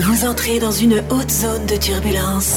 [0.00, 2.54] Vous entrez dans une haute zone de turbulence.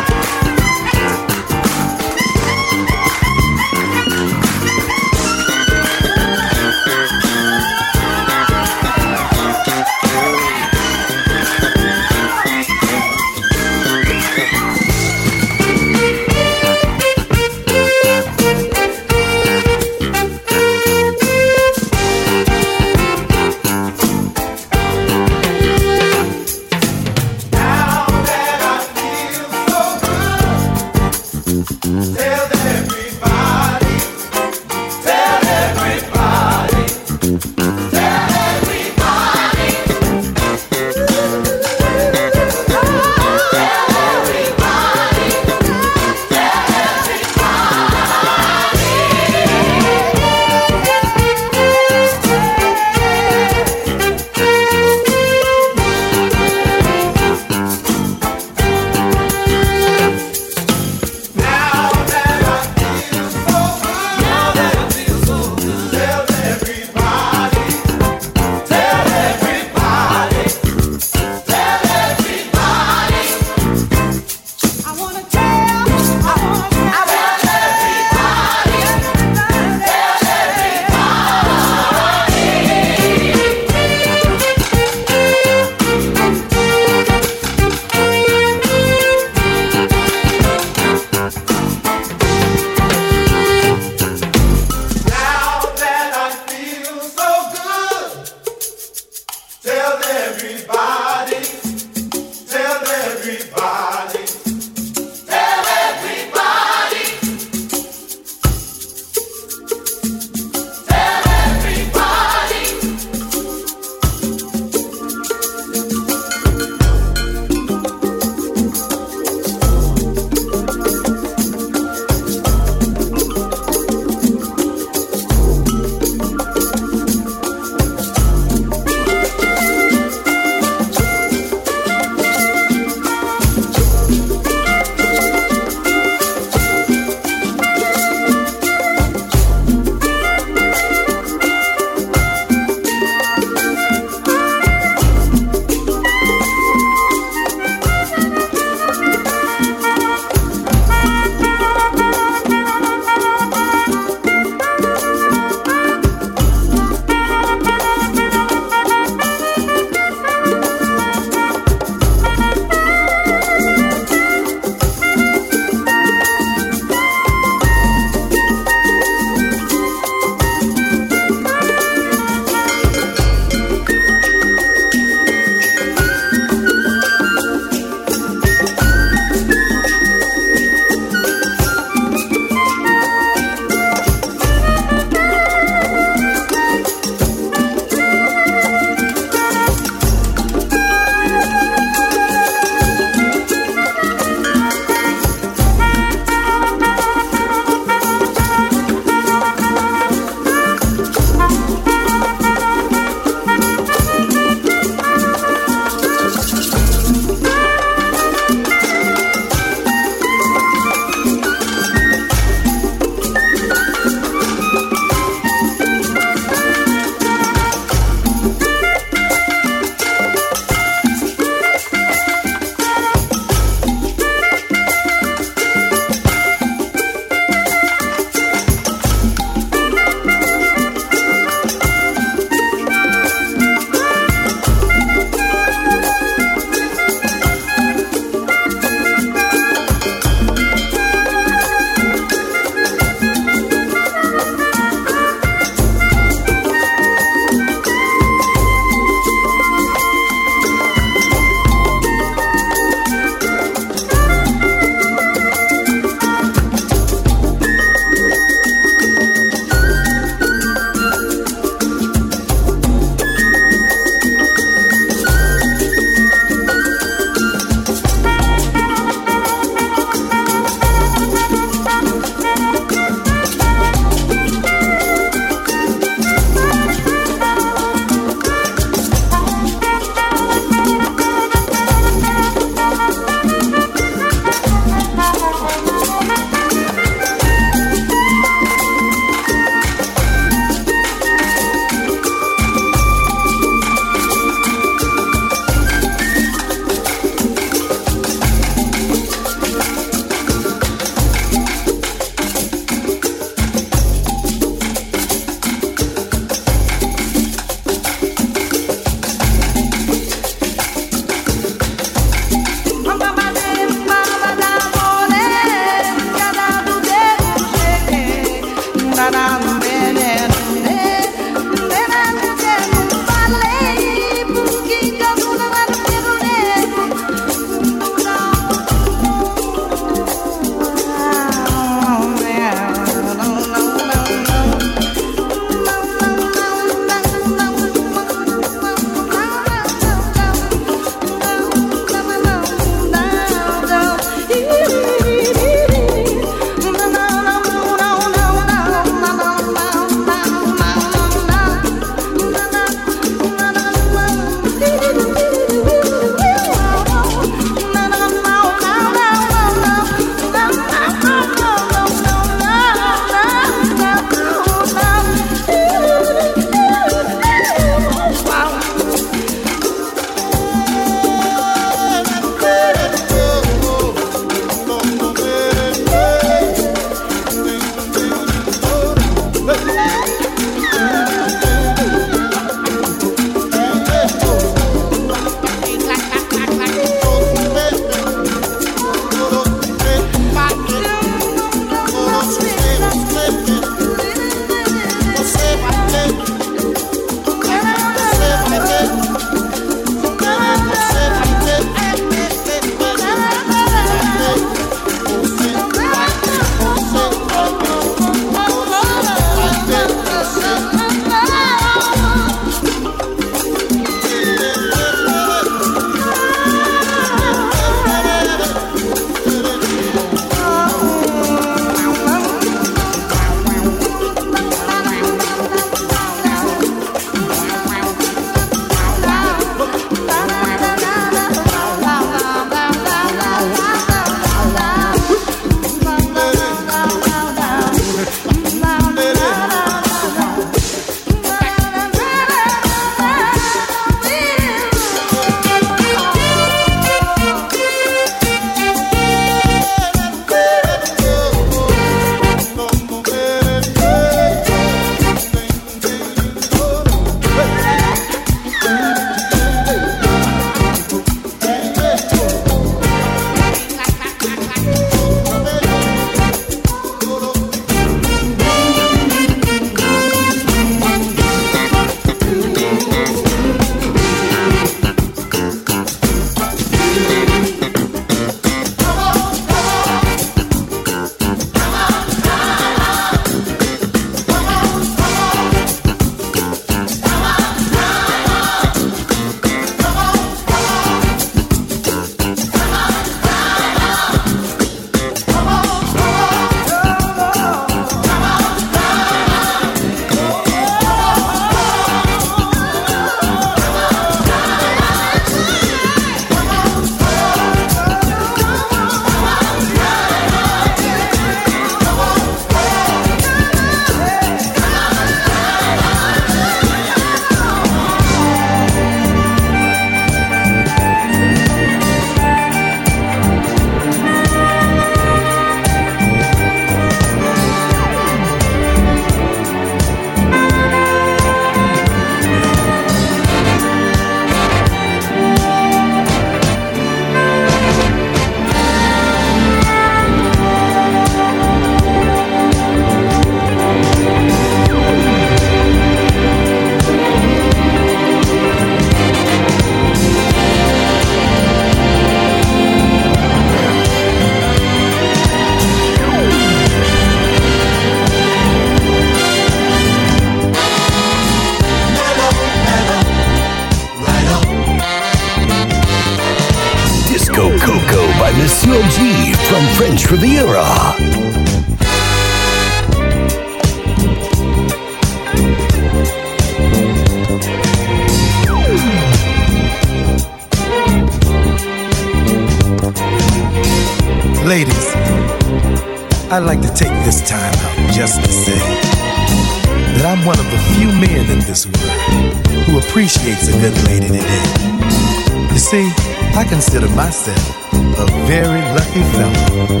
[596.70, 600.00] consider myself a very lucky fellow.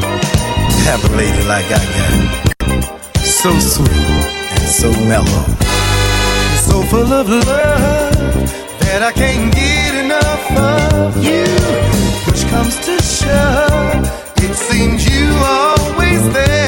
[0.86, 3.18] Have a lady like I got.
[3.18, 3.90] So sweet
[4.54, 5.44] and so mellow.
[6.66, 8.50] So full of love
[8.82, 11.44] that I can't get enough of you.
[12.26, 13.66] Which comes to show,
[14.36, 16.59] it seems you always there.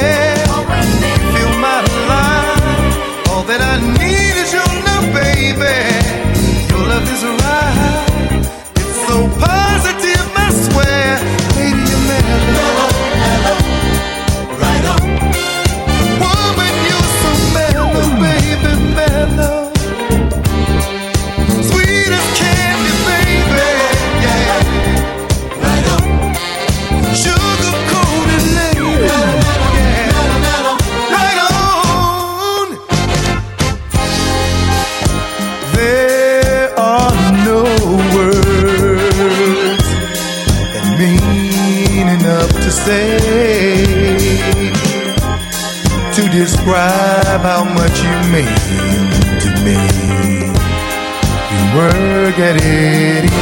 [52.32, 53.41] forgetting.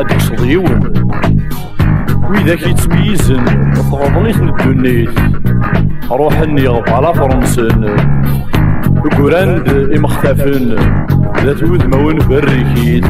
[0.00, 0.92] هاديك صديون
[2.30, 3.44] وإذا يتميزن
[3.74, 5.08] تغضنيت الدنيس
[6.10, 7.96] روح النيغ على فرنسن.
[9.18, 10.76] قراند إمختفن
[11.44, 13.04] ذات وذمون بريكيت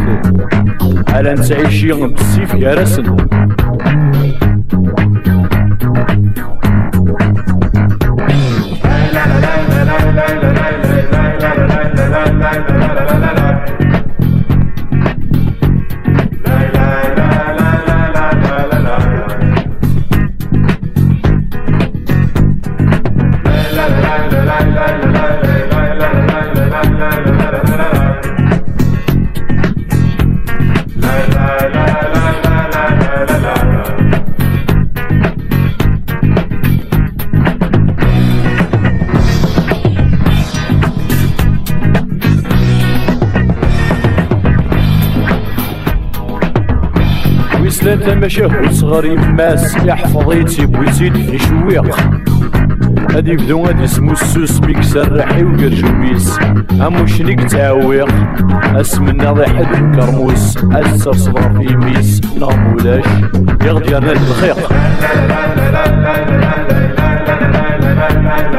[1.08, 3.16] على نتعيشي بالسيف يارسن
[48.00, 51.96] زاد تماشاه صغار يماس يحفظ يتسيب ويزيد يشويق
[53.10, 56.38] هادي يبدو غادي اسمو السوس ميك سرحي وقرجويس
[56.86, 58.08] أمو شنيك تعويق؟
[58.74, 60.56] أسمنا ضي حد كرموس.
[60.72, 62.20] أسر صدر في ميس.
[62.40, 63.04] نغم ولاش؟
[63.64, 64.72] يغدي الخيق
[68.00, 68.49] نسن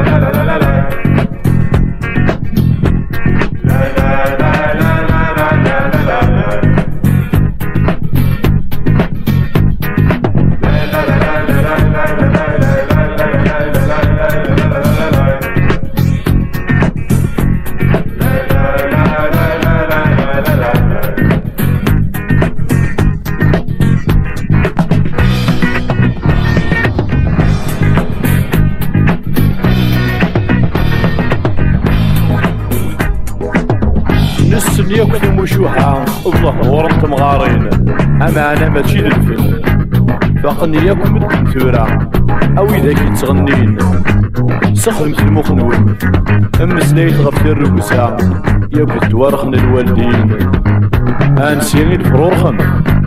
[38.37, 39.61] أنا ماشي للفن
[40.43, 42.09] باقني ياك مدن ثورة
[42.57, 43.77] أو اذا كي تغنين
[44.73, 45.95] سخرمت المخنون
[46.61, 48.17] امسنيت غف الرقسة
[48.73, 50.37] ياك توارخن الوالدين.
[51.37, 53.00] أنسيني Ladies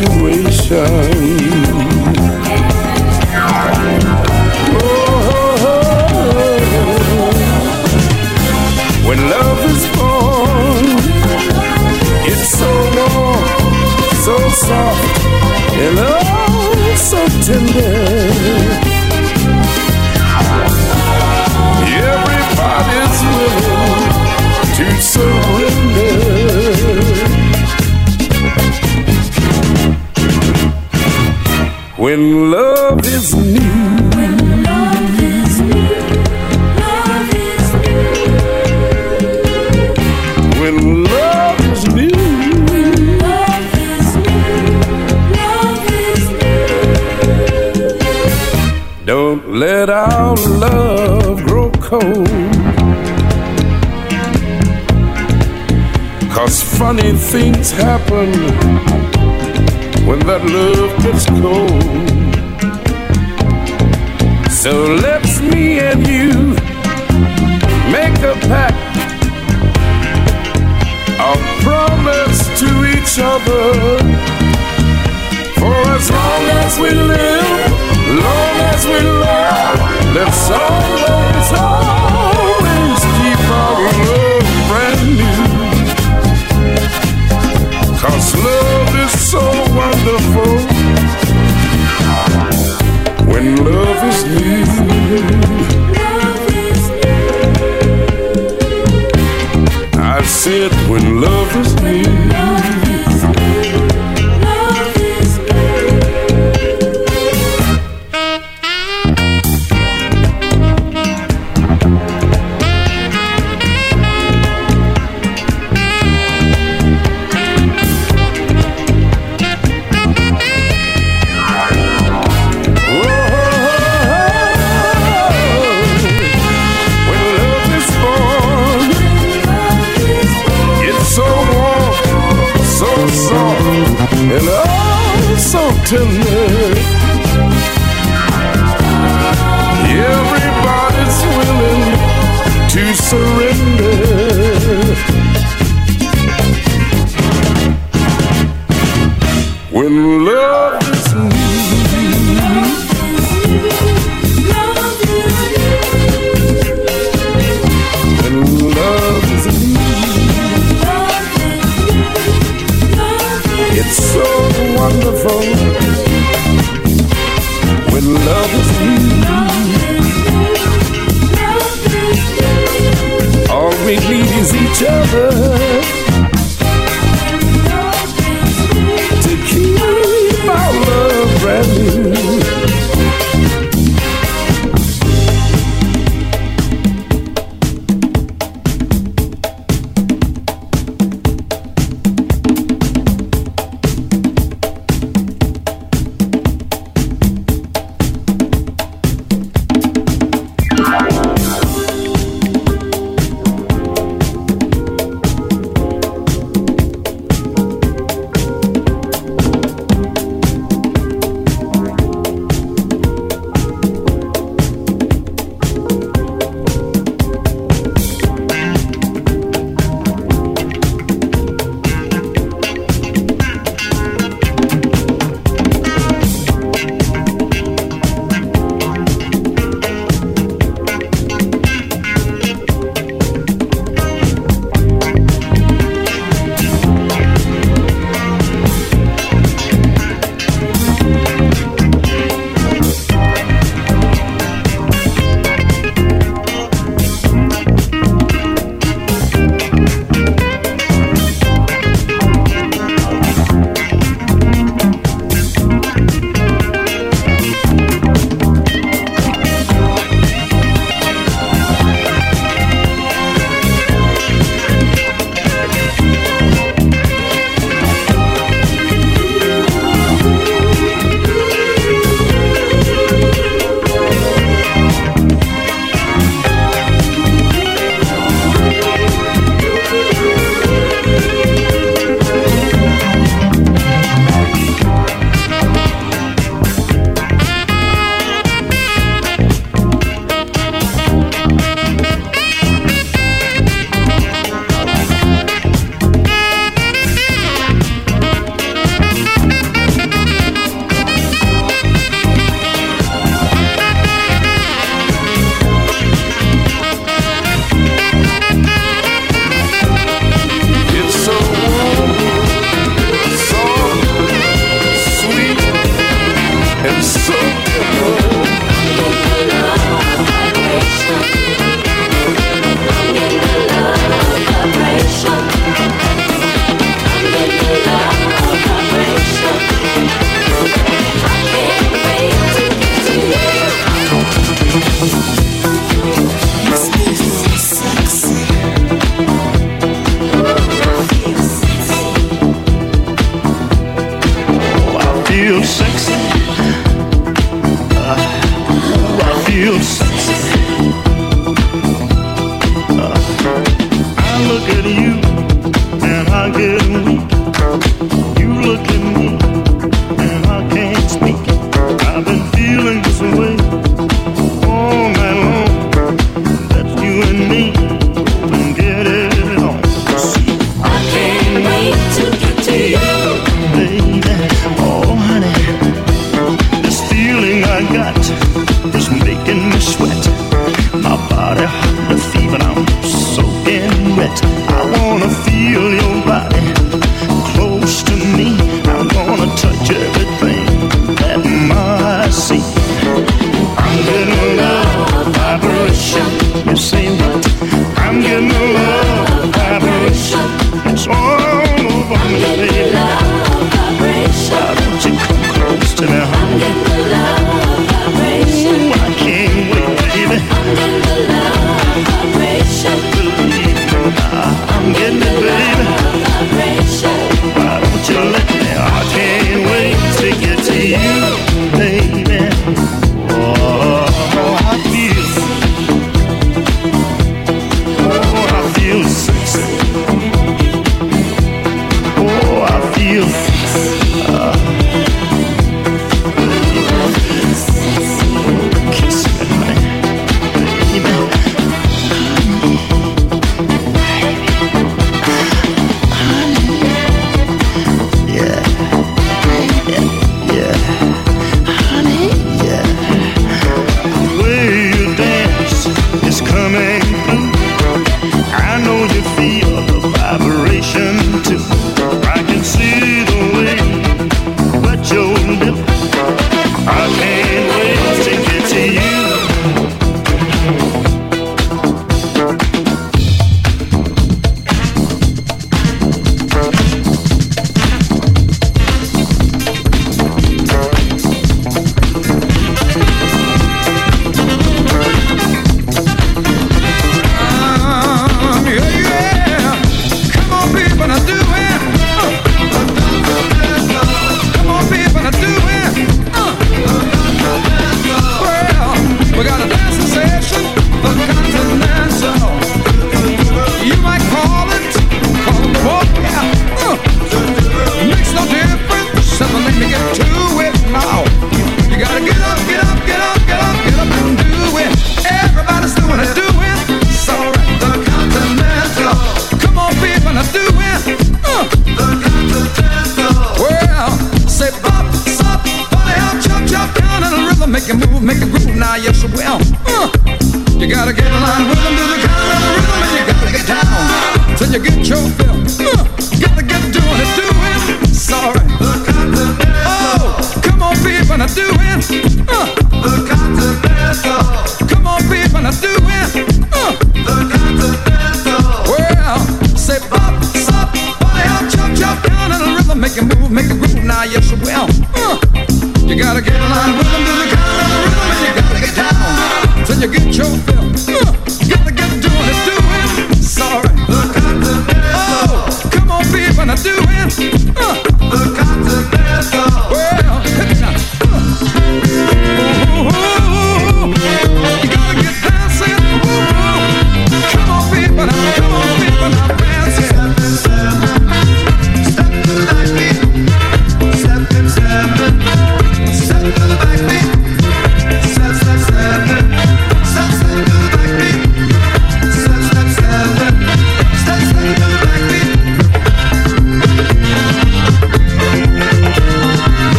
[0.00, 1.49] situation.
[32.20, 33.60] When love is new.
[34.14, 35.96] When love is new.
[36.76, 38.12] Love is new.
[40.60, 42.12] When love is new.
[43.24, 44.60] Love is new.
[45.40, 46.66] Love is new.
[49.06, 52.28] Don't let our love grow cold.
[56.34, 58.59] Cause funny things happen